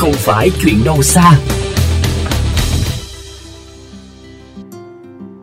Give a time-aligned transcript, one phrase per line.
[0.00, 1.32] không phải chuyện đâu xa.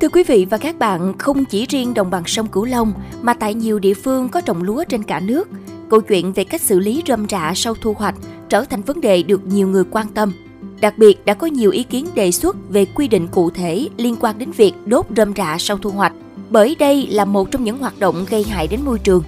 [0.01, 3.33] Thưa quý vị và các bạn, không chỉ riêng đồng bằng sông Cửu Long mà
[3.33, 5.49] tại nhiều địa phương có trồng lúa trên cả nước,
[5.89, 8.15] câu chuyện về cách xử lý rơm rạ sau thu hoạch
[8.49, 10.33] trở thành vấn đề được nhiều người quan tâm.
[10.81, 14.15] Đặc biệt đã có nhiều ý kiến đề xuất về quy định cụ thể liên
[14.19, 16.13] quan đến việc đốt rơm rạ sau thu hoạch,
[16.49, 19.23] bởi đây là một trong những hoạt động gây hại đến môi trường.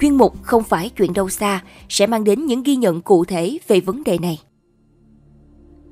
[0.00, 3.58] Chuyên mục không phải chuyện đâu xa sẽ mang đến những ghi nhận cụ thể
[3.68, 4.38] về vấn đề này.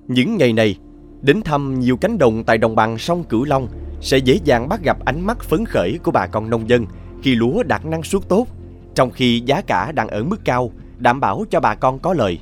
[0.09, 0.77] Những ngày này,
[1.23, 3.69] đến thăm nhiều cánh đồng tại đồng bằng sông Cửu Long
[4.01, 6.87] sẽ dễ dàng bắt gặp ánh mắt phấn khởi của bà con nông dân
[7.23, 8.47] khi lúa đạt năng suất tốt,
[8.95, 12.39] trong khi giá cả đang ở mức cao, đảm bảo cho bà con có lợi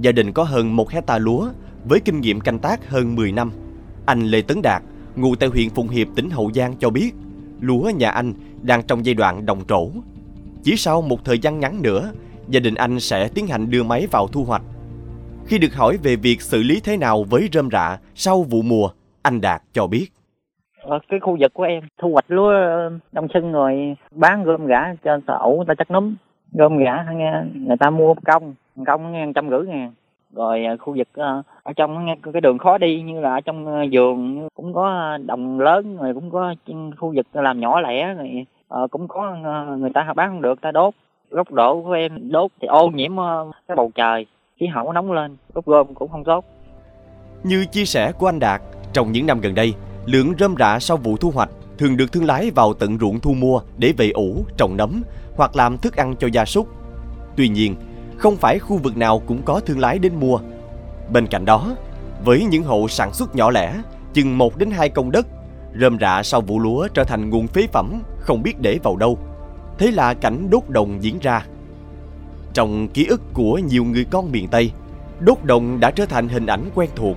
[0.00, 1.48] Gia đình có hơn một hecta lúa
[1.88, 3.52] với kinh nghiệm canh tác hơn 10 năm.
[4.06, 4.82] Anh Lê Tấn Đạt,
[5.16, 7.14] ngụ tại huyện Phụng Hiệp, tỉnh Hậu Giang cho biết,
[7.60, 9.90] lúa nhà anh đang trong giai đoạn đồng trổ.
[10.62, 12.12] Chỉ sau một thời gian ngắn nữa,
[12.48, 14.62] gia đình anh sẽ tiến hành đưa máy vào thu hoạch.
[15.46, 18.88] Khi được hỏi về việc xử lý thế nào với rơm rạ sau vụ mùa,
[19.22, 20.06] anh Đạt cho biết.
[20.82, 24.66] Ở cái khu vực của em thu hoạch lúa ờ, đông xuân rồi bán gom
[24.66, 26.14] gã cho ổ người ta chắc núm
[26.52, 28.54] gom gã nghe người ta mua công
[28.86, 29.92] công nghe trăm rưỡi ngàn.
[30.32, 33.88] Rồi ờ, khu vực ờ, ở trong cái đường khó đi như là ở trong
[33.92, 36.54] vườn cũng có đồng lớn rồi cũng có
[36.98, 38.44] khu vực làm nhỏ lẻ rồi
[38.90, 39.36] cũng có
[39.78, 40.94] người ta bán không được ta đốt.
[41.30, 43.16] Góc độ của em đốt thì ô nhiễm
[43.68, 44.26] cái bầu trời
[44.60, 46.44] khí hậu nóng lên đốt gôm cũng không tốt
[47.42, 49.74] như chia sẻ của anh Đạt trong những năm gần đây
[50.06, 53.34] lượng rơm rạ sau vụ thu hoạch thường được thương lái vào tận ruộng thu
[53.34, 55.02] mua để về ủ, trồng nấm
[55.36, 56.68] hoặc làm thức ăn cho gia súc.
[57.36, 57.76] Tuy nhiên,
[58.18, 60.38] không phải khu vực nào cũng có thương lái đến mua.
[61.12, 61.76] Bên cạnh đó,
[62.24, 63.74] với những hộ sản xuất nhỏ lẻ,
[64.12, 65.26] chừng 1 đến 2 công đất,
[65.80, 69.18] rơm rạ sau vụ lúa trở thành nguồn phế phẩm không biết để vào đâu.
[69.78, 71.46] Thế là cảnh đốt đồng diễn ra.
[72.54, 74.70] Trong ký ức của nhiều người con miền Tây,
[75.20, 77.16] đốt đồng đã trở thành hình ảnh quen thuộc.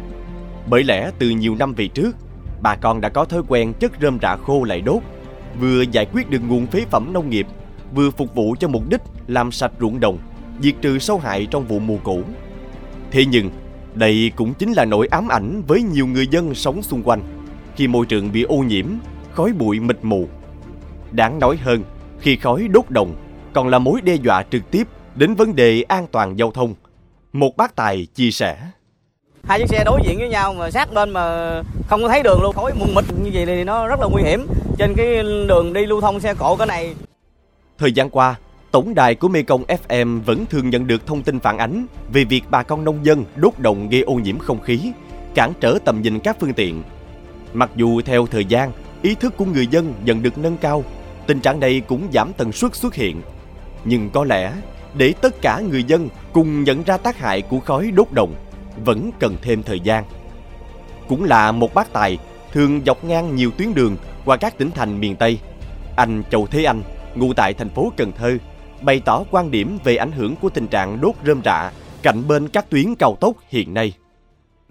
[0.70, 2.16] Bởi lẽ từ nhiều năm về trước,
[2.62, 5.02] bà con đã có thói quen chất rơm rạ khô lại đốt,
[5.60, 7.48] vừa giải quyết được nguồn phế phẩm nông nghiệp,
[7.96, 10.18] vừa phục vụ cho mục đích làm sạch ruộng đồng,
[10.62, 12.22] diệt trừ sâu hại trong vụ mùa cũ.
[13.12, 13.50] Thế nhưng,
[13.94, 17.22] đây cũng chính là nỗi ám ảnh với nhiều người dân sống xung quanh
[17.76, 18.86] khi môi trường bị ô nhiễm,
[19.34, 20.28] khói bụi mịt mù.
[21.12, 21.84] Đáng nói hơn,
[22.20, 23.16] khi khói đốt đồng
[23.54, 26.74] còn là mối đe dọa trực tiếp đến vấn đề an toàn giao thông.
[27.34, 28.58] Một bác tài chia sẻ
[29.44, 31.24] hai chiếc xe đối diện với nhau mà sát bên mà
[31.88, 34.24] không có thấy đường luôn khói mù mịt như vậy thì nó rất là nguy
[34.24, 36.96] hiểm trên cái đường đi lưu thông xe cộ cái này
[37.78, 38.36] thời gian qua
[38.72, 42.44] tổng đài của Mekong FM vẫn thường nhận được thông tin phản ánh về việc
[42.50, 44.92] bà con nông dân đốt đồng gây ô nhiễm không khí,
[45.36, 46.84] cản trở tầm nhìn các phương tiện.
[47.54, 50.84] Mặc dù theo thời gian, ý thức của người dân dần được nâng cao,
[51.28, 53.22] tình trạng này cũng giảm tần suất xuất hiện.
[53.86, 54.54] Nhưng có lẽ,
[54.98, 58.36] để tất cả người dân cùng nhận ra tác hại của khói đốt đồng,
[58.86, 60.04] vẫn cần thêm thời gian.
[61.08, 62.18] Cũng là một bác tài
[62.52, 65.40] thường dọc ngang nhiều tuyến đường qua các tỉnh thành miền Tây.
[65.98, 66.82] Anh Châu Thế Anh,
[67.16, 68.38] ngụ tại thành phố Cần Thơ,
[68.82, 71.72] bày tỏ quan điểm về ảnh hưởng của tình trạng đốt rơm rạ
[72.04, 73.94] cạnh bên các tuyến cao tốc hiện nay.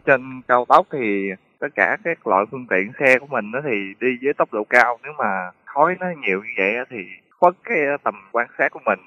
[0.07, 1.29] Trên cao tốc thì
[1.59, 4.65] tất cả các loại phương tiện xe của mình nó thì đi với tốc độ
[4.71, 6.97] cao nếu mà khói nó nhiều như vậy thì
[7.41, 8.99] khuất cái tầm quan sát của mình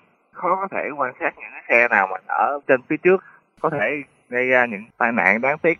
[0.41, 3.23] khó có thể quan sát những cái xe nào mà ở trên phía trước
[3.61, 3.87] có thể
[4.29, 5.79] gây ra những tai nạn đáng tiếc.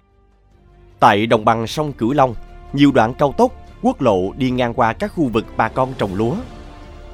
[1.00, 2.36] Tại đồng bằng sông Cửu Long,
[2.74, 6.16] nhiều đoạn cao tốc, quốc lộ đi ngang qua các khu vực bà con trồng
[6.16, 6.36] lúa.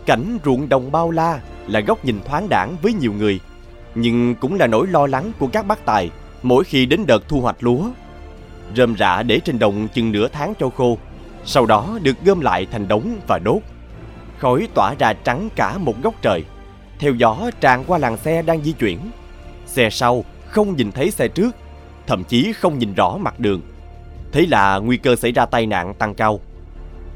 [0.05, 3.39] Cảnh ruộng đồng bao la là góc nhìn thoáng đẳng với nhiều người,
[3.95, 6.11] nhưng cũng là nỗi lo lắng của các bác tài
[6.44, 7.89] mỗi khi đến đợt thu hoạch lúa.
[8.75, 10.97] Rơm rạ để trên đồng chừng nửa tháng cho khô,
[11.44, 13.61] sau đó được gom lại thành đống và đốt.
[14.39, 16.44] Khói tỏa ra trắng cả một góc trời,
[17.00, 19.00] theo gió tràn qua làng xe đang di chuyển.
[19.66, 21.56] Xe sau không nhìn thấy xe trước,
[22.07, 23.61] thậm chí không nhìn rõ mặt đường.
[24.31, 26.39] Thế là nguy cơ xảy ra tai nạn tăng cao.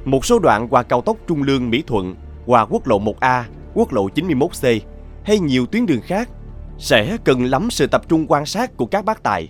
[0.06, 3.94] Một số đoạn qua cao tốc Trung Lương Mỹ Thuận, qua quốc lộ 1A, quốc
[3.94, 4.80] lộ 91C
[5.24, 6.30] hay nhiều tuyến đường khác
[6.78, 9.48] sẽ cần lắm sự tập trung quan sát của các bác tài.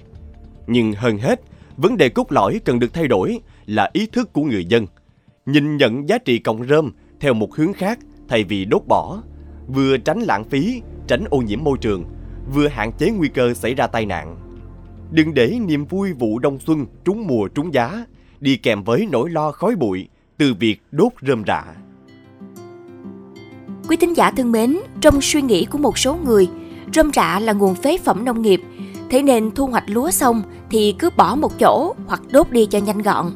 [0.68, 1.42] Nhưng hơn hết,
[1.78, 4.86] vấn đề cốt lõi cần được thay đổi là ý thức của người dân.
[5.46, 9.22] Nhìn nhận giá trị cộng rơm theo một hướng khác thay vì đốt bỏ,
[9.74, 12.06] vừa tránh lãng phí, tránh ô nhiễm môi trường–
[12.54, 14.38] vừa hạn chế nguy cơ xảy ra tai nạn.
[15.12, 18.06] Đừng để niềm vui vụ đông xuân trúng mùa trúng giá
[18.40, 20.08] đi kèm với nỗi lo khói bụi
[20.38, 21.64] từ việc đốt rơm rạ.
[23.88, 26.48] Quý thính giả thân mến, trong suy nghĩ của một số người,
[26.94, 28.62] rơm rạ là nguồn phế phẩm nông nghiệp,
[29.10, 32.80] thế nên thu hoạch lúa xong thì cứ bỏ một chỗ hoặc đốt đi cho
[32.80, 33.32] nhanh gọn.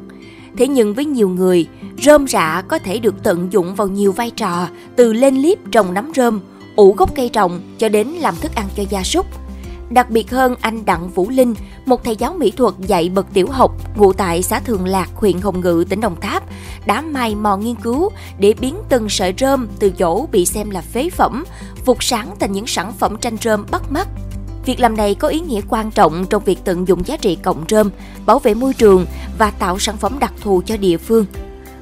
[0.56, 1.66] Thế nhưng với nhiều người,
[1.98, 5.94] rơm rạ có thể được tận dụng vào nhiều vai trò, từ lên liếp trồng
[5.94, 6.40] nấm rơm,
[6.76, 9.26] ủ gốc cây trồng cho đến làm thức ăn cho gia súc.
[9.90, 11.54] Đặc biệt hơn, anh Đặng Vũ Linh,
[11.86, 15.40] một thầy giáo mỹ thuật dạy bậc tiểu học ngụ tại xã Thường Lạc, huyện
[15.40, 16.42] Hồng Ngự, tỉnh Đồng Tháp,
[16.86, 20.80] đã mày mò nghiên cứu để biến từng sợi rơm từ chỗ bị xem là
[20.80, 21.44] phế phẩm,
[21.84, 24.08] phục sáng thành những sản phẩm tranh rơm bắt mắt.
[24.64, 27.64] Việc làm này có ý nghĩa quan trọng trong việc tận dụng giá trị cộng
[27.68, 27.90] rơm,
[28.26, 29.06] bảo vệ môi trường
[29.38, 31.26] và tạo sản phẩm đặc thù cho địa phương.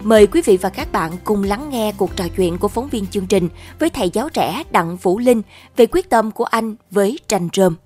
[0.02, 3.06] Mời quý vị và các bạn cùng lắng nghe cuộc trò chuyện của phóng viên
[3.06, 5.42] chương trình với thầy giáo trẻ Đặng Vũ Linh
[5.76, 7.76] về quyết tâm của anh với tranh rơm.